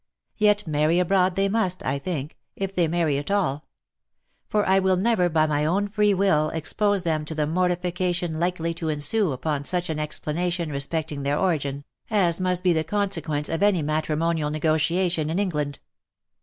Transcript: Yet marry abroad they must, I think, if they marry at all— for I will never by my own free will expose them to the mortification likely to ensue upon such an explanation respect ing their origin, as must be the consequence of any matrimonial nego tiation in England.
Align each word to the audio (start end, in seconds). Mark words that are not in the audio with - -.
Yet 0.39 0.65
marry 0.65 0.97
abroad 0.99 1.35
they 1.35 1.47
must, 1.47 1.83
I 1.85 1.99
think, 1.99 2.35
if 2.55 2.73
they 2.73 2.87
marry 2.87 3.19
at 3.19 3.29
all— 3.29 3.67
for 4.49 4.67
I 4.67 4.79
will 4.79 4.95
never 4.95 5.29
by 5.29 5.45
my 5.45 5.63
own 5.63 5.87
free 5.87 6.15
will 6.15 6.49
expose 6.49 7.03
them 7.03 7.23
to 7.25 7.35
the 7.35 7.45
mortification 7.45 8.39
likely 8.39 8.73
to 8.73 8.89
ensue 8.89 9.31
upon 9.31 9.63
such 9.63 9.91
an 9.91 9.99
explanation 9.99 10.71
respect 10.71 11.11
ing 11.11 11.21
their 11.21 11.37
origin, 11.37 11.83
as 12.09 12.39
must 12.39 12.63
be 12.63 12.73
the 12.73 12.83
consequence 12.83 13.47
of 13.47 13.61
any 13.61 13.83
matrimonial 13.83 14.49
nego 14.49 14.75
tiation 14.75 15.29
in 15.29 15.37
England. 15.37 15.79